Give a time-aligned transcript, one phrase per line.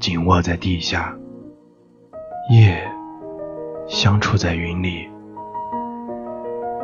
[0.00, 1.14] 紧握在地下。
[2.50, 2.78] 叶
[3.86, 5.08] 相触在云里，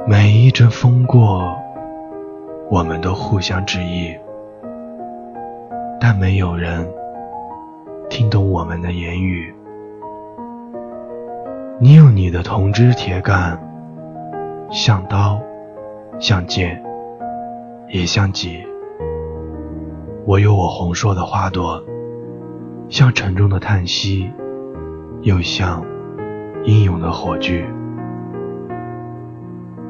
[0.06, 1.56] 每一阵风过，
[2.71, 4.15] 我们都互相致意，
[6.01, 6.87] 但没有人
[8.11, 9.55] 听懂我们的言语。
[11.78, 13.59] 你有你的铜枝铁干，
[14.71, 15.41] 像刀，
[16.19, 16.83] 像剑，
[17.89, 18.67] 也像戟；
[20.27, 21.83] 我有我红硕的花朵，
[22.89, 24.31] 像沉重的叹息。
[25.23, 25.83] 又像
[26.65, 27.65] 英勇的火炬，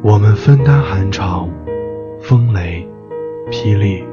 [0.00, 1.48] 我们分担寒潮、
[2.20, 2.88] 风雷、
[3.50, 4.04] 霹雳；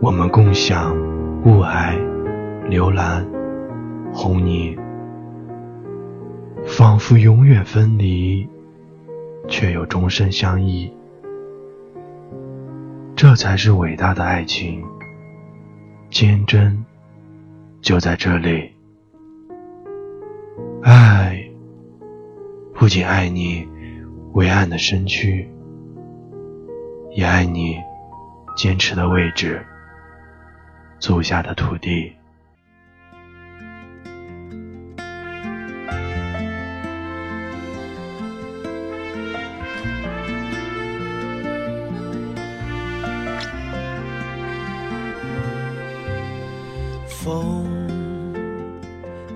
[0.00, 0.96] 我们共享
[1.44, 1.98] 雾霭、
[2.68, 3.26] 流岚、
[4.14, 4.78] 红泥，
[6.64, 8.48] 仿佛永远分离，
[9.48, 10.94] 却又终身相依。
[13.16, 14.84] 这才是伟大的爱情，
[16.08, 16.81] 坚贞
[17.82, 18.70] 就在这里。
[20.82, 21.44] 爱，
[22.72, 23.68] 不仅爱你
[24.34, 25.46] 伟岸的身躯，
[27.10, 27.76] 也爱你
[28.56, 29.60] 坚持的位置，
[31.00, 32.12] 足下的土地。
[47.24, 47.64] 风。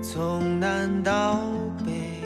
[0.01, 1.39] 从南到
[1.85, 2.21] 北，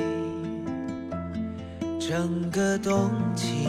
[2.00, 3.68] 整个冬季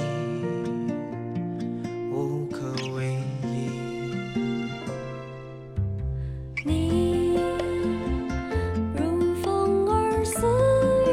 [2.11, 3.69] 无可为依。
[6.65, 7.37] 你
[8.97, 10.47] 如风儿似
[11.07, 11.11] 雨，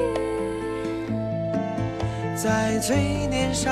[2.37, 3.67] 在最年少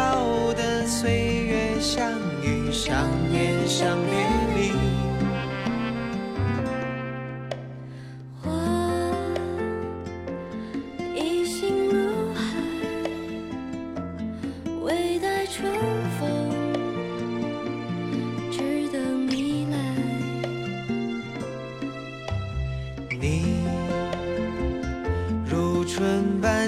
[0.56, 2.12] 的岁月相
[2.44, 4.12] 遇，相念，相别
[4.57, 5.06] 离。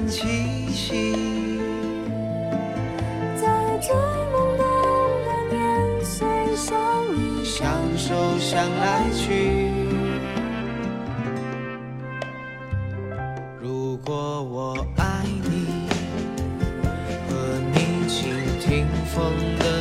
[0.09, 1.13] 气息，
[3.35, 4.63] 在最懵懂
[5.23, 6.75] 的年岁相
[7.13, 7.61] 遇相
[7.95, 8.09] 守
[8.39, 9.69] 相来去。
[13.61, 15.03] 如果我爱
[15.43, 15.87] 你，
[17.29, 17.77] 和你
[18.07, 19.15] 倾听风
[19.59, 19.78] 的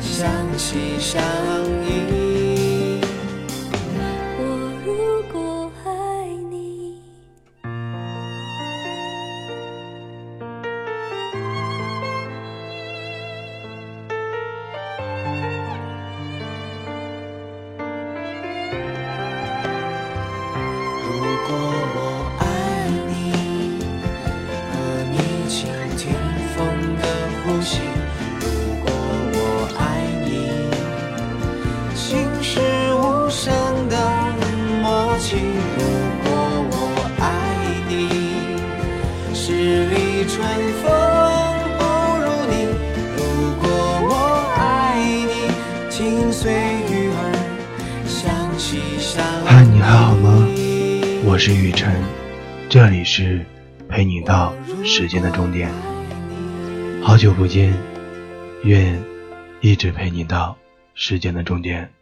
[0.00, 1.22] 相惜相
[1.84, 2.41] 依。
[40.24, 40.40] 春
[40.82, 40.90] 风
[41.78, 41.84] 不
[42.22, 42.54] 如你。
[43.16, 43.20] 如
[43.60, 43.64] 果
[44.08, 44.10] 我
[44.56, 44.96] 爱
[45.26, 45.32] 你，
[45.90, 46.52] 紧随
[46.90, 47.32] 鱼儿，
[48.06, 49.46] 相惜相依。
[49.46, 50.46] 嗨，你还好吗？
[51.24, 52.02] 我是雨辰，
[52.68, 53.44] 这里是
[53.88, 54.54] 陪你到
[54.84, 55.70] 时间的终点。
[57.02, 57.72] 好久不见。
[58.64, 59.02] 愿
[59.60, 60.56] 一直陪你到
[60.94, 61.92] 时间的终点。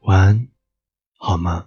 [0.00, 0.48] 晚安，
[1.16, 1.66] 好吗？